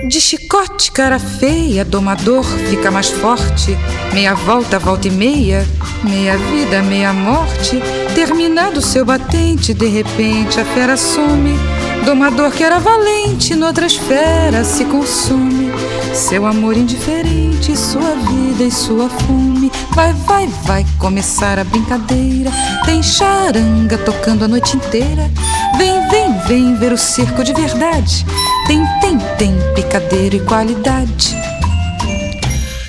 [0.07, 3.77] De chicote, cara feia, domador fica mais forte.
[4.11, 5.67] Meia volta, volta e meia,
[6.03, 7.79] meia vida, meia morte.
[8.15, 11.68] Terminado seu batente, de repente a fera some.
[12.09, 15.71] Domador que era valente, noutra esfera se consume.
[16.11, 19.71] Seu amor indiferente, sua vida e sua fome.
[19.91, 22.49] Vai, vai, vai começar a brincadeira.
[22.83, 25.29] Tem charanga tocando a noite inteira.
[25.77, 28.25] Vem, vem, vem ver o circo de verdade.
[28.65, 31.37] Tem, tem, tem picadeira e qualidade.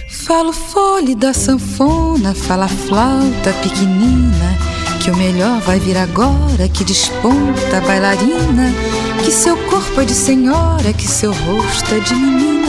[0.08, 4.69] Fala o fole da sanfona, fala flauta pequenina.
[5.01, 8.70] Que o melhor vai vir agora, que desponta a bailarina.
[9.24, 12.68] Que seu corpo é de senhora, que seu rosto é de menina.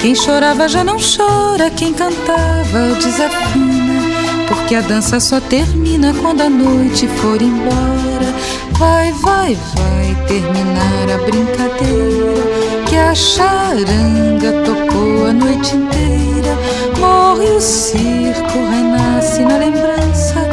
[0.00, 4.00] Quem chorava já não chora, quem cantava desafina.
[4.48, 8.34] Porque a dança só termina quando a noite for embora.
[8.78, 12.84] Vai, vai, vai terminar a brincadeira.
[12.86, 16.56] Que a charanga tocou a noite inteira.
[16.98, 20.49] Morre o circo, renasce na lembrança.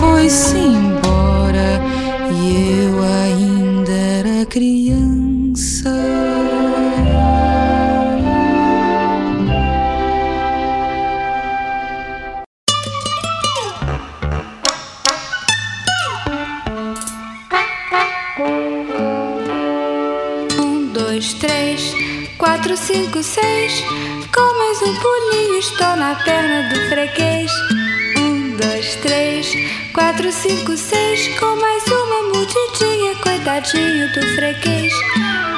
[0.00, 1.78] Foi-se embora
[2.32, 5.90] e eu ainda era criança.
[20.58, 21.94] Um, dois, três,
[22.38, 23.84] quatro, cinco, seis.
[24.34, 27.19] Com mais um pulinho estou na perna do freguês.
[30.30, 31.28] Quatro, cinco, seis.
[31.38, 34.92] Com mais uma mordidinha, coitadinho do freguês.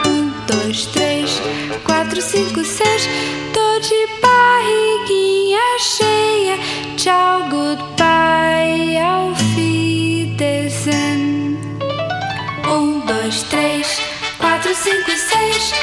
[0.07, 1.43] Um, dois, três,
[1.85, 3.07] quatro, cinco, seis.
[3.53, 6.59] Tô de barriguinha cheia.
[6.97, 11.59] Tchau, goodbye, auf Wiedersehen.
[12.67, 14.01] Um, dois, três,
[14.39, 15.75] quatro, cinco, seis.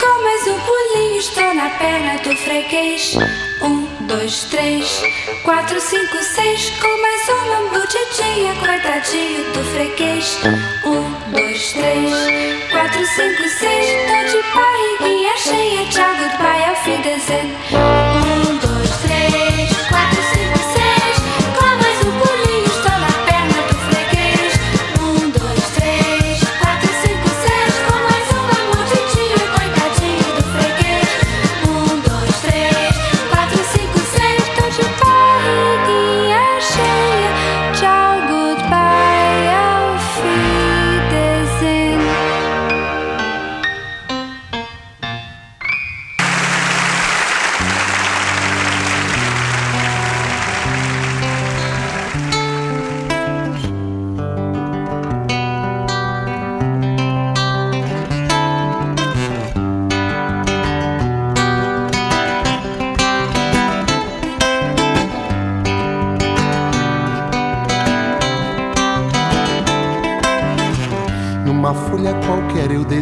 [0.00, 3.14] Com mais um pulinho estou na perna do freguês.
[4.38, 5.02] Dois, três,
[5.42, 6.70] quatro, cinco, seis.
[6.80, 10.38] Com mais uma mordidinha, coitadinho do freguês.
[10.84, 13.86] Um, dois, três, quatro, cinco, seis.
[14.06, 17.97] Tô de barriguinha cheia, tchau, goodbye, auf Wiedersehen.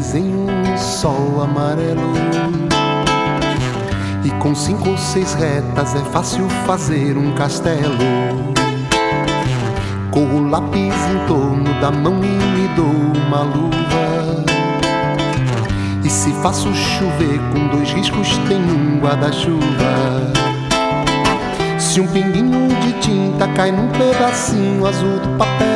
[0.07, 2.13] Eu desenho um sol amarelo.
[4.25, 8.55] E com cinco ou seis retas é fácil fazer um castelo.
[10.11, 12.87] Corro o lápis em torno da mão e me dou
[13.27, 14.45] uma luva.
[16.05, 20.33] E se faço chover com dois riscos, tem um guarda-chuva.
[21.79, 25.76] Se um pinguinho de tinta cai num pedacinho azul do papel.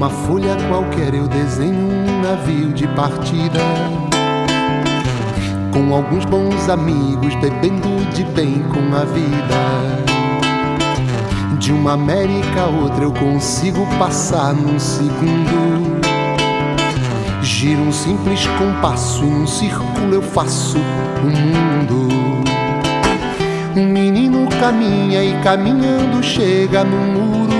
[0.00, 3.58] Numa folha qualquer eu desenho um navio de partida.
[5.74, 9.60] Com alguns bons amigos, bebendo de bem com a vida.
[11.58, 16.00] De uma América a outra eu consigo passar num segundo.
[17.42, 22.08] Giro um simples compasso num círculo eu faço o um mundo.
[23.76, 27.59] Um menino caminha e caminhando chega no muro.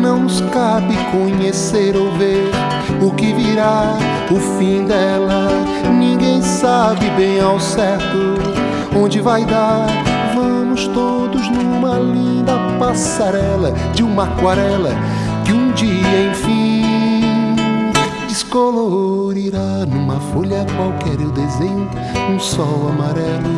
[0.00, 2.50] não nos cabe conhecer ou ver
[3.00, 3.96] o que virá,
[4.30, 5.48] o fim dela.
[5.98, 8.34] Ninguém sabe bem ao certo
[8.96, 9.86] onde vai dar.
[10.34, 14.90] Vamos todos numa linda passarela de uma aquarela
[15.44, 17.54] que um dia, enfim,
[18.28, 19.86] descolorirá.
[19.86, 21.88] Numa folha qualquer eu desenho
[22.30, 23.48] um sol amarelo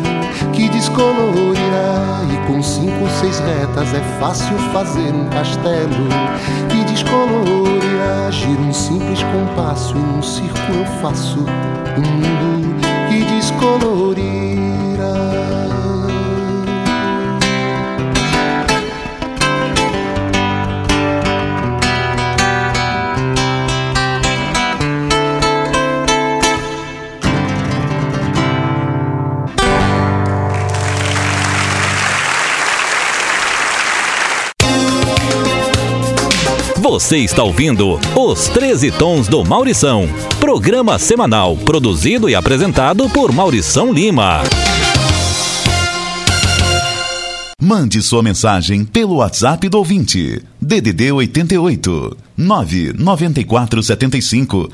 [0.53, 2.21] que descolorirá.
[2.33, 6.09] E com cinco ou seis retas é fácil fazer um castelo
[6.69, 8.31] que descolorirá.
[8.31, 12.77] Giro um simples compasso e num círculo eu faço um mundo
[13.09, 13.97] que descolorirá.
[37.09, 40.07] Você está ouvindo Os 13 Tons do Maurição,
[40.39, 44.43] programa semanal produzido e apresentado por Maurição Lima.
[47.59, 50.43] Mande sua mensagem pelo WhatsApp do ouvinte.
[50.61, 54.69] DDD 88 994 75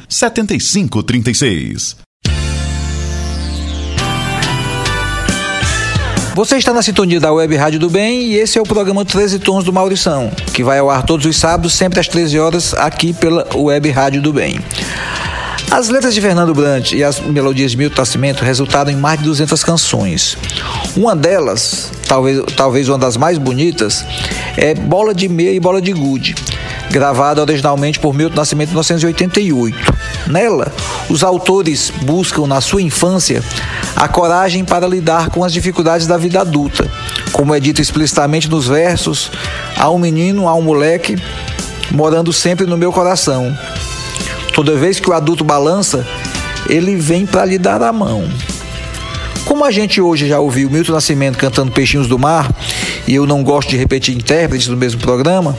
[6.34, 9.38] Você está na sintonia da Web Rádio do Bem e esse é o programa 13
[9.38, 13.12] Tons do Maurição, que vai ao ar todos os sábados, sempre às 13 horas, aqui
[13.12, 14.58] pela Web Rádio do Bem.
[15.74, 19.24] As letras de Fernando Brant e as melodias de Milton Nascimento resultaram em mais de
[19.24, 20.38] 200 canções.
[20.96, 24.04] Uma delas, talvez, talvez uma das mais bonitas,
[24.56, 26.36] é Bola de Meia e Bola de Gude,
[26.92, 29.76] gravada originalmente por Milton Nascimento em 1988.
[30.28, 30.72] Nela,
[31.10, 33.42] os autores buscam na sua infância
[33.96, 36.88] a coragem para lidar com as dificuldades da vida adulta,
[37.32, 39.28] como é dito explicitamente nos versos:
[39.76, 41.16] há um menino, há um moleque
[41.90, 43.52] morando sempre no meu coração.
[44.54, 46.06] Toda vez que o adulto balança,
[46.68, 48.28] ele vem para lhe dar a mão.
[49.44, 52.50] Como a gente hoje já ouviu Milton Nascimento cantando Peixinhos do Mar,
[53.06, 55.58] e eu não gosto de repetir intérpretes no mesmo programa,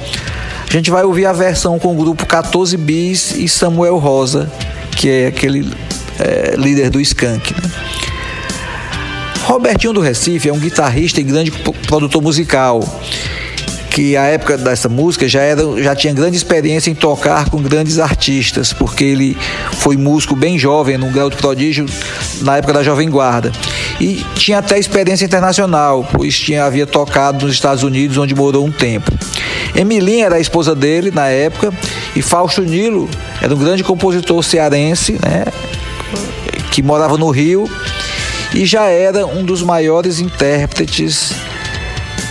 [0.67, 4.51] a gente vai ouvir a versão com o grupo 14 Bis e Samuel Rosa,
[4.91, 5.71] que é aquele
[6.17, 7.53] é, líder do Skank.
[7.53, 7.71] Né?
[9.43, 12.81] Robertinho do Recife é um guitarrista e grande produtor musical
[13.95, 17.97] que a época dessa música já, era, já tinha grande experiência em tocar com grandes
[17.97, 19.37] artistas, porque ele
[19.77, 21.85] foi músico bem jovem, num grau de prodígio,
[22.41, 23.53] na época da Jovem Guarda.
[23.97, 28.71] E tinha até experiência internacional, pois tinha, havia tocado nos Estados Unidos, onde morou um
[28.71, 29.09] tempo.
[29.73, 31.73] Emilinha era a esposa dele na época,
[32.13, 33.09] e Fausto Nilo
[33.41, 35.45] era um grande compositor cearense, né,
[36.69, 37.65] que morava no Rio
[38.53, 41.33] e já era um dos maiores intérpretes,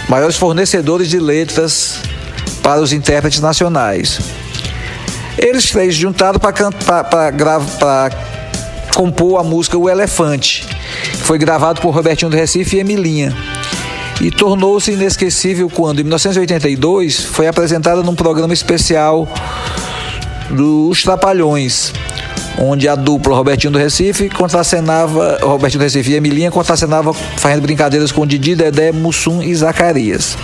[0.09, 2.01] maiores fornecedores de letras
[2.63, 4.19] para os intérpretes nacionais.
[5.37, 8.11] Eles três juntaram para
[8.95, 10.67] compor a música O Elefante,
[11.13, 13.37] que foi gravado por Robertinho do Recife e Emilinha.
[14.21, 19.29] E tornou-se inesquecível quando, em 1982, foi apresentada num programa especial
[20.51, 21.93] dos Trapalhões,
[22.59, 28.13] onde a dupla Robertinho do Recife contracenava, Robertinho do Recife e Emilinha contracenava fazendo brincadeiras
[28.13, 30.37] com Didi, Dedé, Mussum e Zacarias.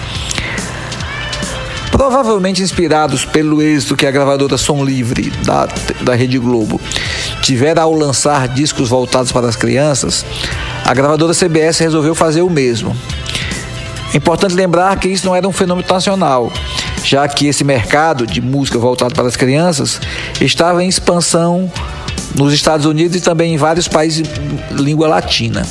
[1.90, 5.68] Provavelmente inspirados pelo êxito que a gravadora Som Livre da,
[6.00, 6.80] da Rede Globo
[7.42, 10.24] tivera ao lançar discos voltados para as crianças,
[10.84, 12.96] a gravadora CBS resolveu fazer o mesmo.
[14.12, 16.52] É importante lembrar que isso não era um fenômeno nacional,
[17.04, 20.00] já que esse mercado de música voltado para as crianças
[20.40, 21.70] estava em expansão
[22.34, 25.66] nos Estados Unidos e também em vários países de língua latina.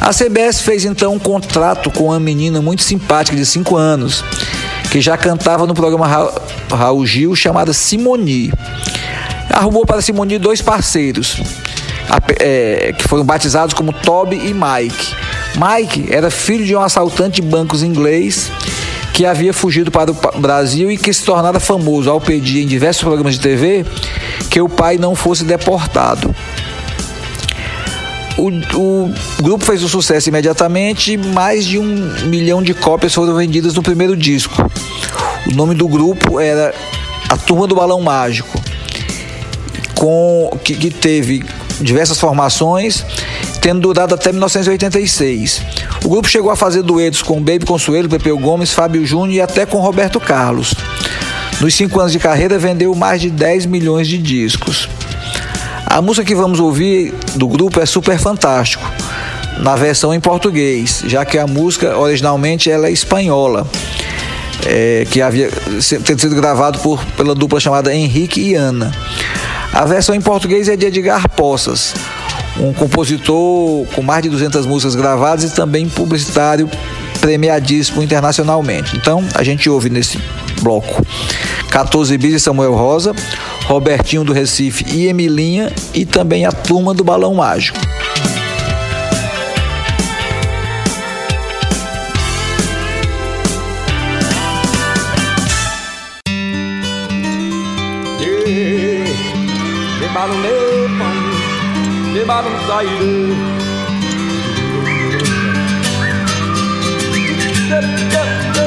[0.00, 4.24] A CBS fez então um contrato com uma menina muito simpática de 5 anos,
[4.90, 6.32] que já cantava no programa Ra
[6.70, 8.52] Raul Gil chamada Simoni.
[9.50, 11.36] Arrumou para Simoni dois parceiros,
[12.38, 15.14] é, que foram batizados como Toby e Mike.
[15.56, 18.50] Mike era filho de um assaltante de bancos inglês
[19.20, 23.02] que havia fugido para o Brasil e que se tornara famoso ao pedir em diversos
[23.02, 23.84] programas de TV
[24.48, 26.34] que o pai não fosse deportado.
[28.38, 31.84] O, o, grupo fez um sucesso imediatamente, mais de um
[32.28, 34.54] milhão de cópias foram vendidas no primeiro disco.
[35.52, 36.74] O nome do grupo era
[37.28, 38.58] A Turma do Balão Mágico,
[39.96, 41.44] com que, que teve
[41.78, 43.04] diversas formações,
[43.60, 45.62] tendo durado até 1986.
[46.04, 49.66] O grupo chegou a fazer duetos com Baby Consuelo, Pepeu Gomes, Fábio Júnior e até
[49.66, 50.74] com Roberto Carlos.
[51.60, 54.88] Nos cinco anos de carreira, vendeu mais de 10 milhões de discos.
[55.86, 58.82] A música que vamos ouvir do grupo é Super Fantástico,
[59.58, 63.66] na versão em português, já que a música originalmente ela é espanhola,
[64.64, 65.50] é, que havia
[65.80, 68.90] sido gravado por, pela dupla chamada Henrique e Ana.
[69.72, 71.94] A versão em português é de Edgar Poças,
[72.58, 76.68] um compositor com mais de 200 músicas gravadas e também publicitário
[77.20, 78.96] premiadíssimo internacionalmente.
[78.96, 80.18] Então, a gente ouve nesse
[80.62, 81.04] bloco
[81.70, 83.14] 14 bis e Samuel Rosa,
[83.66, 87.78] Robertinho do Recife e Emilinha e também a turma do Balão Mágico.
[102.30, 103.34] bağımız ayrı
[107.70, 108.59] Döp döp.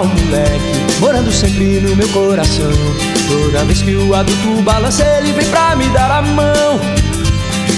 [0.00, 2.70] Um moleque morando sempre no meu coração.
[3.28, 6.80] Toda vez que o adulto balança, ele vem pra me dar a mão.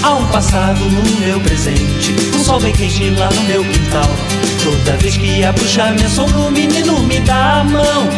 [0.01, 4.09] Há um passado no meu presente, um sol bem quente lá no meu quintal.
[4.63, 8.09] Toda vez que a bruxa me assombra, o menino me dá a mão.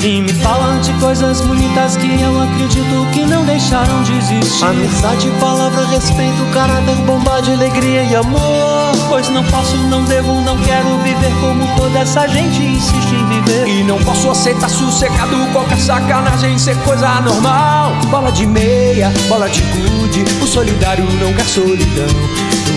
[0.00, 4.64] E me falam de coisas bonitas que eu acredito que não deixaram de existir.
[4.64, 8.92] Amizade, palavra, respeito, caráter, bondade, alegria e amor.
[9.08, 13.66] Pois não posso, não devo, não quero viver como toda essa gente insiste em viver.
[13.66, 17.92] E não posso aceitar sossegado qualquer sacanagem ser coisa normal.
[18.08, 22.06] Bola de meia, bola de gude, o solidário não quer solidão.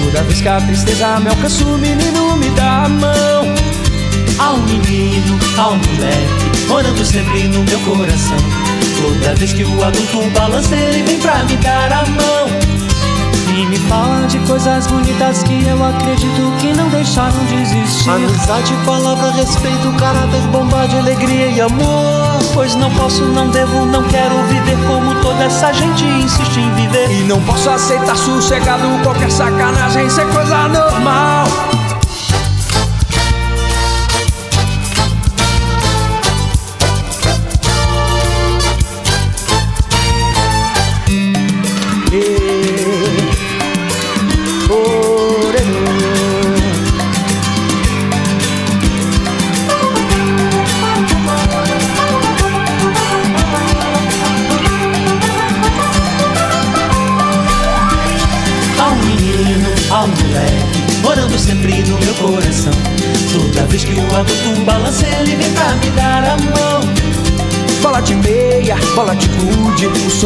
[0.05, 3.71] Toda vez que a tristeza me alcança, o menino me dá a mão.
[4.53, 8.37] Um menino, há um moleque, morando sempre no meu coração.
[9.01, 12.47] Toda vez que o adulto balança, ele vem pra me dar a mão.
[13.53, 18.09] E me fala de coisas bonitas que eu acredito que não deixaram de existir.
[18.09, 22.39] Amizade, palavra, respeito, caráter, bondade, alegria e amor.
[22.53, 27.11] Pois não posso, não devo, não quero viver como toda essa gente insiste em viver.
[27.11, 31.70] E não posso aceitar sossegado qualquer sacanagem ser coisa normal.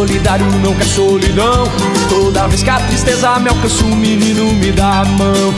[0.05, 1.63] Solidário não quer solidão.
[2.09, 5.53] Toda vez que a tristeza me alcança, o menino me dá a mão.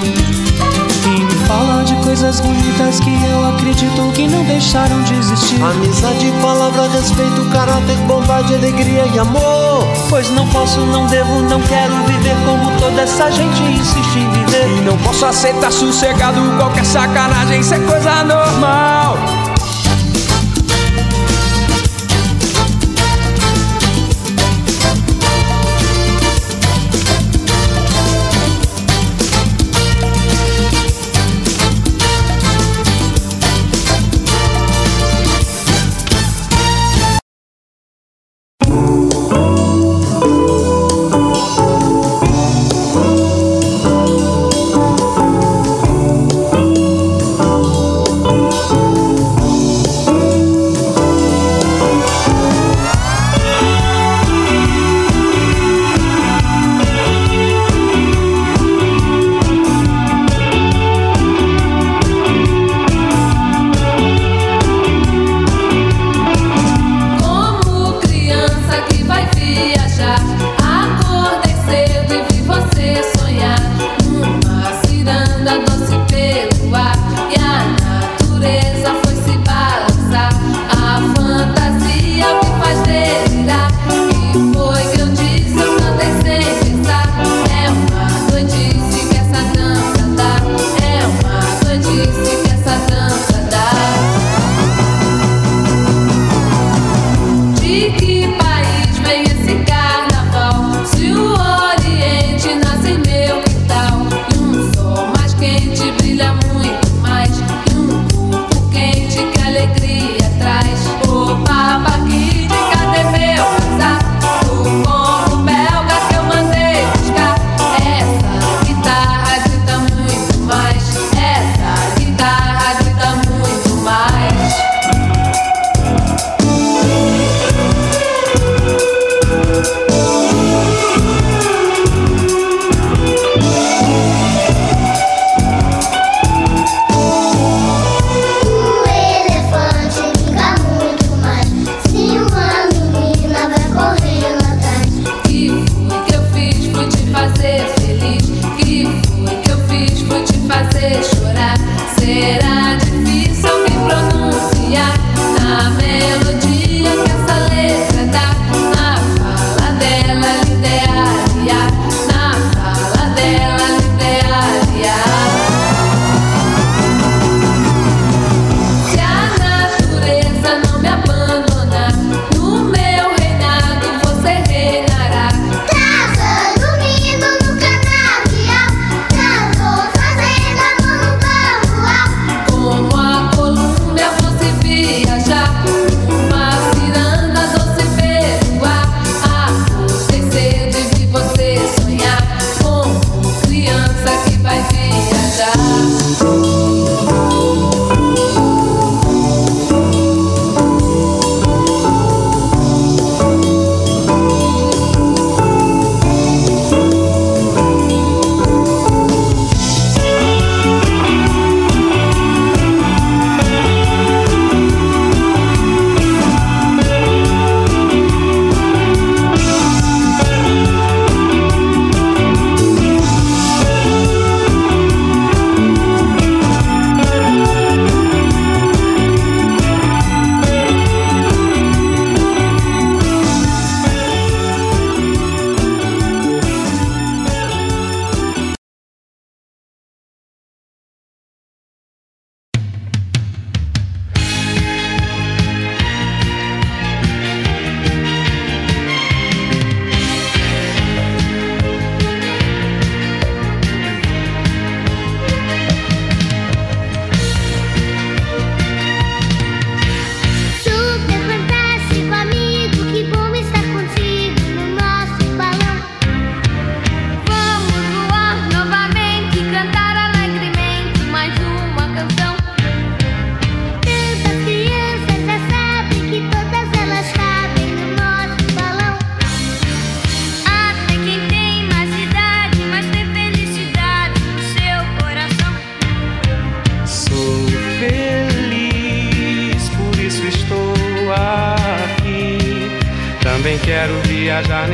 [1.05, 5.61] E me fala de coisas bonitas que eu acredito que não deixaram de existir.
[5.61, 9.85] Amizade, palavra, respeito, caráter, bondade, alegria e amor.
[10.09, 14.77] Pois não posso, não devo, não quero viver como toda essa gente insiste em viver.
[14.77, 19.17] E não posso aceitar sossegado qualquer sacanagem ser coisa normal.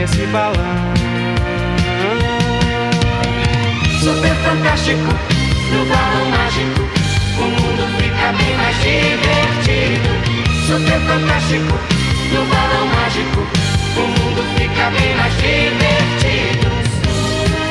[0.04, 0.94] Nesse balão.
[4.02, 5.14] Super fantástico,
[5.72, 6.82] no balão mágico,
[7.38, 10.10] o mundo fica bem mais divertido.
[10.68, 11.80] Super fantástico,
[12.34, 13.48] no balão mágico,
[13.96, 16.68] o mundo fica bem mais divertido.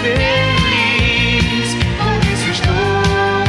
[0.00, 1.68] Feliz,
[1.98, 3.44] por isso estou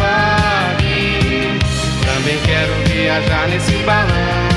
[0.75, 1.57] aqui.
[2.05, 4.52] Também quero viajar nesse balão.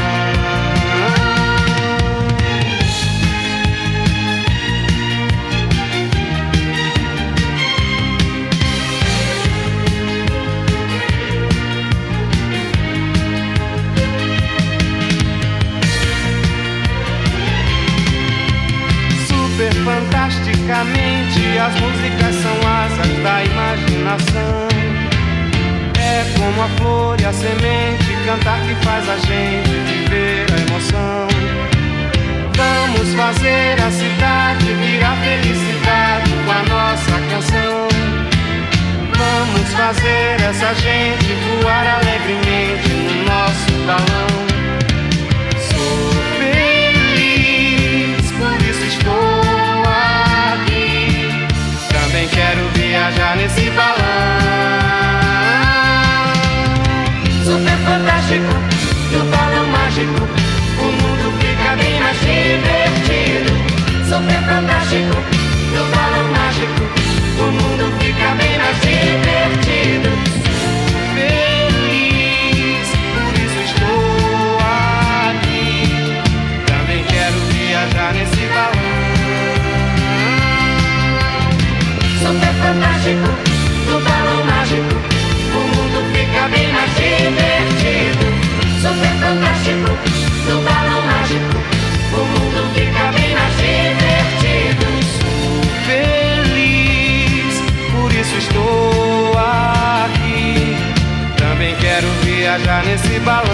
[20.72, 24.68] As músicas são asas da imaginação.
[25.98, 31.28] É como a flor e a semente, cantar que faz a gente viver a emoção.
[32.56, 37.88] Vamos fazer a cidade virar felicidade com a nossa canção.
[39.16, 44.55] Vamos fazer essa gente voar alegremente no nosso balão.
[53.06, 53.94] viajar nesse balão.
[57.44, 58.52] Super fantástico,
[59.12, 60.28] do balão mágico,
[60.80, 63.52] o mundo fica bem mais divertido.
[64.08, 65.16] Super fantástico,
[65.72, 66.82] do balão mágico,
[67.38, 69.75] o mundo fica bem mais divertido.
[102.96, 103.44] Nesse balão.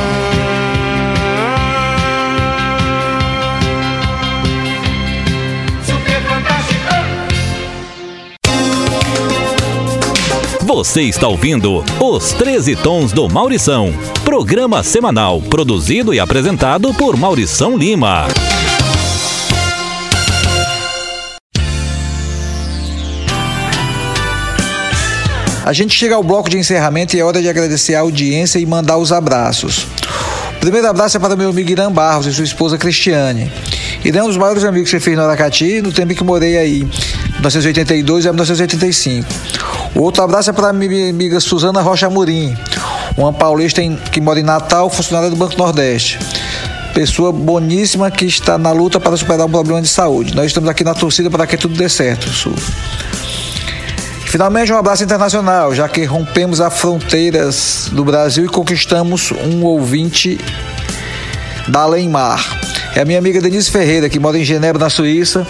[5.84, 6.80] Super fantástico.
[10.60, 13.92] Você está ouvindo Os 13 Tons do Maurição,
[14.24, 18.26] programa semanal produzido e apresentado por Maurição Lima.
[25.64, 28.66] A gente chega ao bloco de encerramento e é hora de agradecer a audiência e
[28.66, 29.86] mandar os abraços.
[30.56, 33.50] O primeiro abraço é para meu amigo Irã Barros e sua esposa Cristiane.
[34.04, 36.24] Irã é um dos maiores amigos que você fez no Aracati no tempo em que
[36.24, 36.78] morei aí,
[37.34, 39.28] 1982 a 1985.
[39.94, 42.56] O outro abraço é para minha amiga Suzana Rocha Amorim,
[43.16, 46.18] uma paulista que mora em Natal, funcionária do Banco Nordeste.
[46.92, 50.34] Pessoa boníssima que está na luta para superar um problema de saúde.
[50.34, 52.52] Nós estamos aqui na torcida para que tudo dê certo, Su.
[54.32, 60.40] Finalmente, um abraço internacional, já que rompemos as fronteiras do Brasil e conquistamos um ouvinte
[61.68, 62.42] da Além Mar.
[62.96, 65.46] É a minha amiga Denise Ferreira, que mora em Genebra, na Suíça,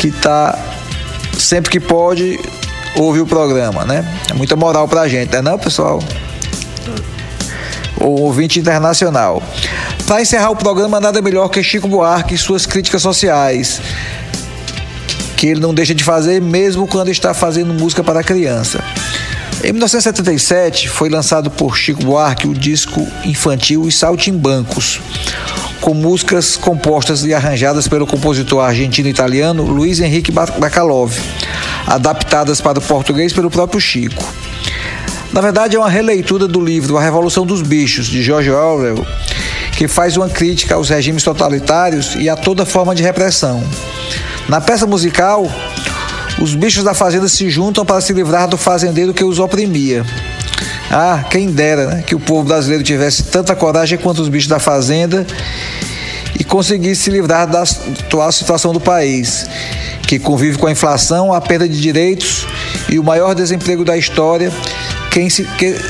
[0.00, 0.58] que está
[1.38, 2.40] sempre que pode
[2.96, 4.04] ouvir o programa, né?
[4.28, 6.02] É muita moral pra gente, não é não, pessoal?
[8.00, 9.40] O ouvinte internacional.
[10.08, 13.80] Para encerrar o programa, nada melhor que Chico Buarque e suas críticas sociais
[15.36, 18.82] que ele não deixa de fazer mesmo quando está fazendo música para criança.
[19.62, 25.00] Em 1977 foi lançado por Chico Buarque o disco infantil Os Saltimbancos,
[25.80, 31.12] com músicas compostas e arranjadas pelo compositor argentino-italiano Luiz Henrique Bacalov,
[31.86, 34.24] adaptadas para o português pelo próprio Chico.
[35.32, 39.06] Na verdade, é uma releitura do livro A Revolução dos Bichos, de George Orwell,
[39.76, 43.62] que faz uma crítica aos regimes totalitários e a toda forma de repressão.
[44.48, 45.50] Na peça musical,
[46.40, 50.04] os bichos da fazenda se juntam para se livrar do fazendeiro que os oprimia.
[50.88, 54.60] Ah, quem dera né, que o povo brasileiro tivesse tanta coragem quanto os bichos da
[54.60, 55.26] fazenda
[56.38, 59.46] e conseguisse se livrar da atual situação do país,
[60.06, 62.46] que convive com a inflação, a perda de direitos
[62.88, 64.52] e o maior desemprego da história,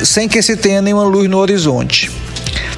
[0.02, 2.10] sem que se tenha nenhuma luz no horizonte.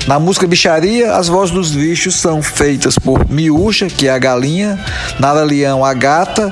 [0.08, 4.82] Na música Bicharia, as vozes dos bichos são feitas por Miúcha, que é a galinha,
[5.20, 6.50] Nara Leão, a gata,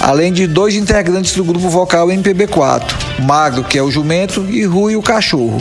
[0.00, 2.84] além de dois integrantes do grupo vocal MPB4,
[3.24, 5.60] Magro, que é o jumento, e Rui, o cachorro.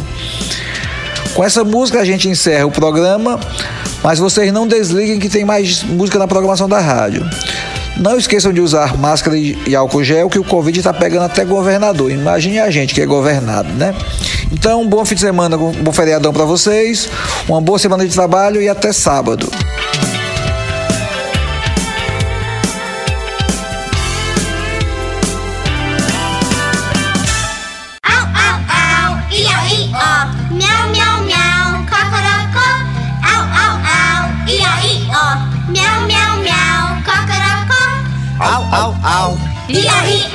[1.34, 3.40] Com essa música a gente encerra o programa,
[4.04, 7.28] mas vocês não desliguem que tem mais música na programação da rádio.
[7.98, 12.12] Não esqueçam de usar máscara e álcool gel, que o Covid está pegando até governador.
[12.12, 13.94] Imagine a gente que é governado, né?
[14.52, 17.10] Então, bom fim de semana, bom feriadão para vocês,
[17.48, 19.50] uma boa semana de trabalho e até sábado.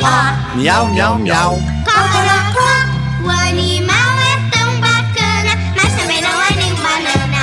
[0.07, 0.57] Ó.
[0.57, 1.59] Miau, miau, miau.
[1.85, 2.71] Cocorocó.
[3.25, 7.43] O animal é tão bacana, mas também não é nem banana.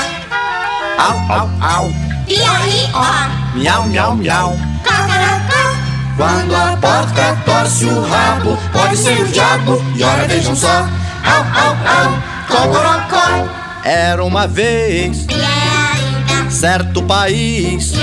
[0.97, 1.93] Au, au, au.
[2.27, 3.57] Ia, i, ó.
[3.57, 4.57] Miau, miau, miau.
[4.83, 5.63] Cocorocó.
[6.15, 9.83] Quando a porca torce o rabo, pode ser o diabo.
[9.95, 10.87] E ora vejam só.
[11.23, 12.23] Au, au, au.
[12.47, 13.49] Cocorocó.
[13.83, 15.25] Era uma vez
[16.49, 17.93] certo país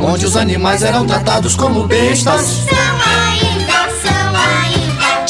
[0.00, 2.66] onde os animais eram tratados como bestas.
[2.68, 3.19] Ainda, ainda.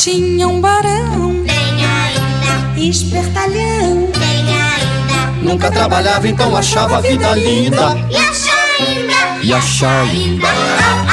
[0.03, 4.09] Tinha um barão, Tem ainda, espertalhão.
[4.18, 5.30] tem ainda.
[5.42, 7.98] Nunca trabalhava, então achava a vida linda.
[8.09, 9.42] E acha ainda.
[9.42, 10.48] E achar ainda.
[10.48, 10.55] Au,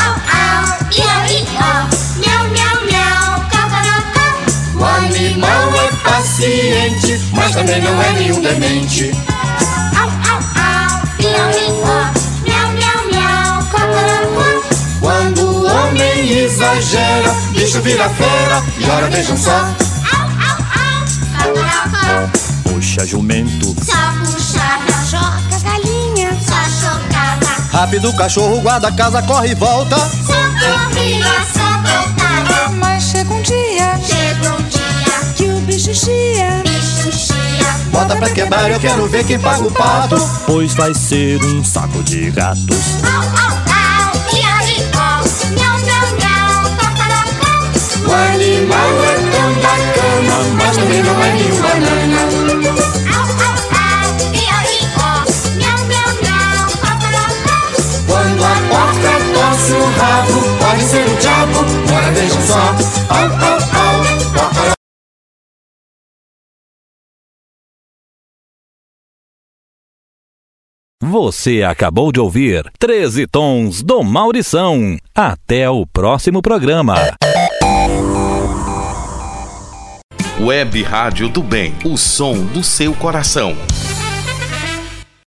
[0.05, 0.87] au, au.
[0.89, 1.87] I, ó.
[2.19, 3.43] Miau, miau, miau.
[3.51, 4.79] Cocorocó.
[4.79, 9.11] O animal é paciente, mas também não é nenhum demente.
[9.99, 11.01] Au, au, au.
[11.19, 11.25] I,
[11.83, 12.26] ó.
[16.57, 18.63] Exagera, bicho vira fera.
[18.79, 19.69] E ora vejam só.
[22.63, 25.05] Puxa jumento, Só puxava.
[25.09, 26.35] Joga galinha.
[26.41, 27.61] Só chocava.
[27.71, 29.97] rápido cachorro guarda a casa, corre e volta.
[29.97, 32.69] Só corria, só voltava.
[32.75, 35.33] Mas chega um dia Chegou um dia.
[35.35, 36.63] que o bicho chia.
[36.63, 37.67] Bicho chia.
[37.91, 40.17] Bota pra quebrar, eu quero ver quem paga o pato.
[40.45, 43.03] Pois vai ser um saco de gatos.
[43.03, 43.76] Au, au, au.
[48.07, 52.21] O animal é tão bacana, mas também não é nenhum banana.
[53.13, 55.11] Au, au, au, ió, ió,
[55.57, 56.91] miau, miau, miau, pá.
[58.07, 61.59] Quando a porca torce o rabo, pode ser o diabo,
[61.95, 62.65] ora vejam só.
[63.09, 63.97] Au, au, au,
[64.33, 64.77] pá,
[71.01, 74.97] Você acabou de ouvir 13 Tons do Maurição.
[75.15, 76.95] Até o próximo programa.
[80.39, 83.57] Web Rádio do Bem, o som do seu coração.